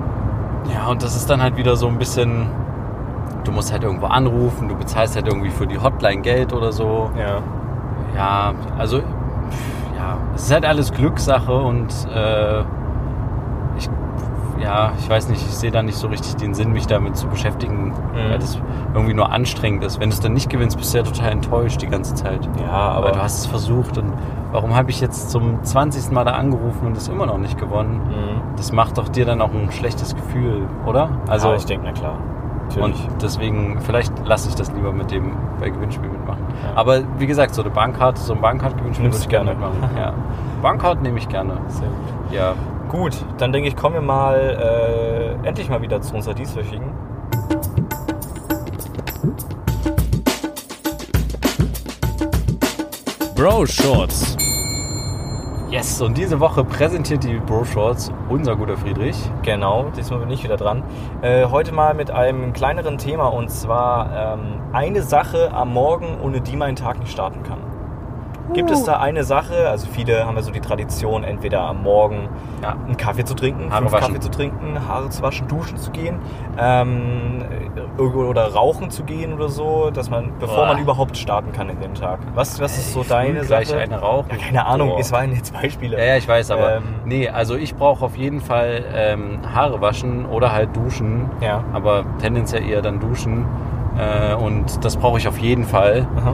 [0.71, 2.47] Ja, und das ist dann halt wieder so ein bisschen,
[3.43, 7.10] du musst halt irgendwo anrufen, du bezahlst halt irgendwie für die Hotline Geld oder so.
[7.17, 7.41] Ja.
[8.15, 12.63] Ja, also, ja, es ist halt alles Glückssache und äh,
[14.62, 17.28] ja, ich weiß nicht, ich sehe da nicht so richtig den Sinn, mich damit zu
[17.28, 18.60] beschäftigen, weil das
[18.93, 20.00] irgendwie nur anstrengend ist.
[20.00, 22.47] Wenn du es dann nicht gewinnst, bist du ja total enttäuscht die ganze Zeit.
[22.60, 23.12] Ja, Aber aber.
[23.13, 24.13] du hast es versucht und
[24.52, 26.12] warum habe ich jetzt zum 20.
[26.12, 28.02] Mal da angerufen und es immer noch nicht gewonnen?
[28.08, 28.56] Mhm.
[28.58, 31.10] Das macht doch dir dann auch ein schlechtes Gefühl, oder?
[31.28, 32.13] Also, Also ich denke, na klar.
[32.13, 33.08] und Natürlich.
[33.21, 36.43] deswegen, vielleicht lasse ich das lieber mit dem bei Gewinnspielen mitmachen.
[36.63, 36.80] Ja.
[36.80, 39.50] Aber wie gesagt, so eine Bankkarte, so ein Bankkarte-Gewinnspiel Nimmst würde ich gerne.
[39.52, 39.89] mitmachen.
[39.97, 40.13] Ja.
[40.62, 41.54] Bankkarte nehme ich gerne.
[41.67, 42.32] Sehr gut.
[42.32, 42.54] Ja.
[42.91, 46.91] Gut, dann denke ich, kommen wir mal äh, endlich mal wieder zu unserer dieswöchigen.
[53.34, 54.36] Bro Shorts.
[55.69, 59.15] Yes, und diese Woche präsentiert die Bro Shorts unser guter Friedrich.
[59.41, 60.84] Genau, diesmal bin ich wieder dran.
[61.21, 66.41] Äh, heute mal mit einem kleineren Thema und zwar ähm, eine Sache am Morgen, ohne
[66.41, 67.70] die mein Tag nicht starten kann.
[68.54, 72.28] Gibt es da eine Sache, also viele haben ja so die Tradition, entweder am Morgen
[72.62, 72.76] Ja.
[72.86, 74.08] einen Kaffee zu trinken, Haare fünf waschen.
[74.08, 76.20] Kaffee zu trinken, Haare zu waschen, duschen zu gehen
[76.60, 77.44] ähm,
[77.98, 80.74] oder rauchen zu gehen oder so, dass man, bevor Boah.
[80.74, 82.20] man überhaupt starten kann in den Tag.
[82.36, 83.78] Was, was ist so Früh deine Sache?
[83.78, 84.28] eine rauchen.
[84.32, 85.00] Ja, keine Ahnung, Boah.
[85.00, 85.98] es waren jetzt Beispiele.
[85.98, 86.84] Ja, ja, ich weiß, aber Ähm.
[87.06, 91.30] nee, also ich brauche auf jeden Fall ähm, Haare waschen oder halt duschen.
[91.42, 91.64] Ja.
[91.74, 93.46] Aber tendenziell eher dann duschen.
[93.98, 96.08] Äh, und das brauche ich auf jeden Fall.
[96.18, 96.34] Aha.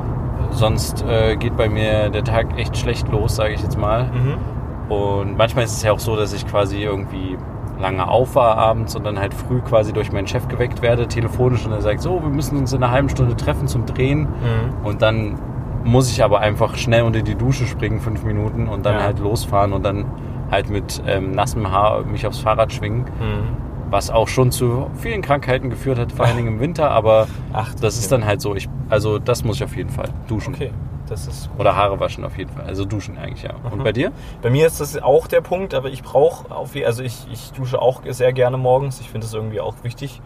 [0.57, 4.05] Sonst äh, geht bei mir der Tag echt schlecht los, sage ich jetzt mal.
[4.05, 4.91] Mhm.
[4.91, 7.37] Und manchmal ist es ja auch so, dass ich quasi irgendwie
[7.79, 11.63] lange auf war abends und dann halt früh quasi durch meinen Chef geweckt werde, telefonisch
[11.63, 14.21] und er sagt, so, wir müssen uns in einer halben Stunde treffen zum Drehen.
[14.21, 14.85] Mhm.
[14.85, 15.37] Und dann
[15.83, 19.03] muss ich aber einfach schnell unter die Dusche springen, fünf Minuten, und dann Ja.
[19.03, 20.05] halt losfahren und dann
[20.49, 23.01] halt mit ähm, nassem Haar mich aufs Fahrrad schwingen.
[23.01, 23.66] Mhm.
[23.89, 27.73] Was auch schon zu vielen Krankheiten geführt hat, vor allen Dingen im Winter, aber Ach,
[27.75, 28.55] das ist dann halt so.
[28.55, 30.09] Ich, also das muss ich auf jeden Fall.
[30.27, 30.53] Duschen.
[30.53, 30.71] Okay,
[31.07, 32.65] das ist Oder Haare waschen auf jeden Fall.
[32.65, 33.53] Also duschen eigentlich, ja.
[33.71, 34.11] Und bei dir?
[34.41, 37.81] Bei mir ist das auch der Punkt, aber ich brauche auf also ich, ich dusche
[37.81, 38.99] auch sehr gerne morgens.
[38.99, 40.21] Ich finde das irgendwie auch wichtig,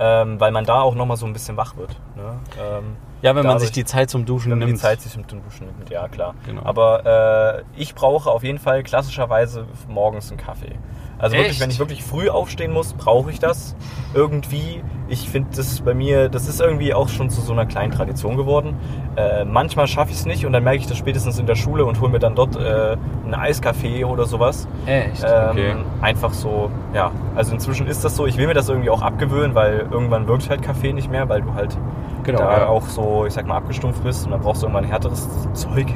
[0.00, 1.90] ähm, weil man da auch nochmal so ein bisschen wach wird.
[2.16, 2.38] Ne?
[2.60, 4.78] Ähm, Ja, wenn man sich die Zeit zum Duschen wenn man nimmt.
[4.78, 6.34] die Zeit sich dem Duschen nimmt, ja klar.
[6.46, 6.62] Genau.
[6.64, 10.76] Aber äh, ich brauche auf jeden Fall klassischerweise morgens einen Kaffee.
[11.22, 11.60] Also wirklich, Echt?
[11.60, 13.74] wenn ich wirklich früh aufstehen muss, brauche ich das
[14.12, 14.82] irgendwie.
[15.08, 18.36] Ich finde das bei mir, das ist irgendwie auch schon zu so einer kleinen Tradition
[18.36, 18.74] geworden.
[19.16, 21.84] Äh, manchmal schaffe ich es nicht und dann merke ich das spätestens in der Schule
[21.84, 24.66] und hole mir dann dort äh, einen Eiskaffee oder sowas.
[24.86, 25.22] Echt?
[25.24, 25.74] Ähm, Okay.
[26.00, 27.10] Einfach so, ja.
[27.36, 28.26] Also inzwischen ist das so.
[28.26, 31.42] Ich will mir das irgendwie auch abgewöhnen, weil irgendwann wirkt halt Kaffee nicht mehr, weil
[31.42, 31.76] du halt
[32.24, 32.66] Genau, da ja.
[32.68, 35.86] auch so, ich sag mal, abgestumpft bist und dann brauchst du irgendwann härteres Zeug.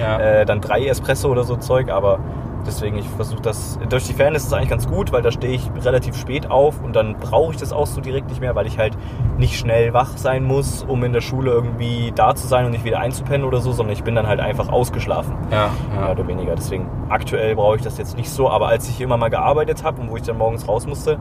[0.00, 0.18] Ja.
[0.18, 2.18] äh, dann drei Espresso oder so Zeug, aber
[2.66, 3.78] Deswegen, ich versuche das.
[3.88, 6.82] Durch die Fairness ist es eigentlich ganz gut, weil da stehe ich relativ spät auf
[6.82, 8.96] und dann brauche ich das auch so direkt nicht mehr, weil ich halt
[9.38, 12.84] nicht schnell wach sein muss, um in der Schule irgendwie da zu sein und nicht
[12.84, 15.36] wieder einzupennen oder so, sondern ich bin dann halt einfach ausgeschlafen.
[15.50, 16.54] Ja, Mehr oder weniger.
[16.54, 20.00] Deswegen, aktuell brauche ich das jetzt nicht so, aber als ich immer mal gearbeitet habe
[20.00, 21.18] und wo ich dann morgens raus musste,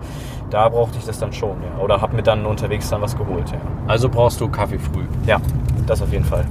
[0.49, 1.83] da brauchte ich das dann schon, ja.
[1.83, 3.57] Oder habe mir dann unterwegs dann was geholt, ja.
[3.87, 5.03] Also brauchst du Kaffee früh.
[5.25, 5.39] Ja,
[5.85, 6.45] das auf jeden Fall.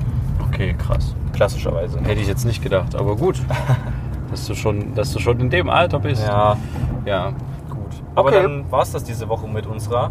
[0.48, 1.14] Okay, krass.
[1.32, 1.98] Klassischerweise.
[2.00, 3.40] Hätte ich jetzt nicht gedacht, aber gut.
[4.34, 6.26] dass, du schon, dass du schon in dem Alter bist.
[6.26, 6.56] Ja,
[7.04, 7.30] Ja.
[7.70, 7.78] gut.
[8.16, 8.42] Aber Okay.
[8.42, 10.10] dann war es das diese Woche mit unserer.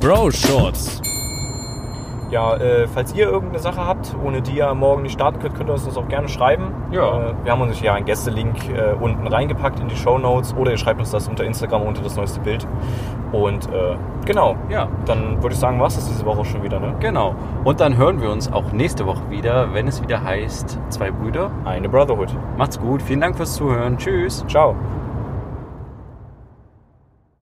[0.00, 1.00] Bro Shorts.
[2.30, 5.68] Ja, äh, falls ihr irgendeine Sache habt, ohne die ihr morgen nicht starten könnt, könnt
[5.68, 6.72] ihr uns das auch gerne schreiben.
[6.92, 7.30] Ja.
[7.30, 10.70] Äh, wir haben uns ja einen Gästelink äh, unten reingepackt in die Show Notes oder
[10.70, 12.66] ihr schreibt uns das unter Instagram unter das neueste Bild.
[13.32, 16.80] Und äh, genau, Ja, dann würde ich sagen, war es das diese Woche schon wieder,
[16.80, 16.94] ne?
[17.00, 17.34] genau.
[17.64, 21.50] Und dann hören wir uns auch nächste Woche wieder, wenn es wieder heißt Zwei Brüder.
[21.64, 22.34] Eine Brotherhood.
[22.56, 23.02] Macht's gut.
[23.02, 23.96] Vielen Dank fürs Zuhören.
[23.98, 24.44] Tschüss.
[24.48, 24.74] Ciao.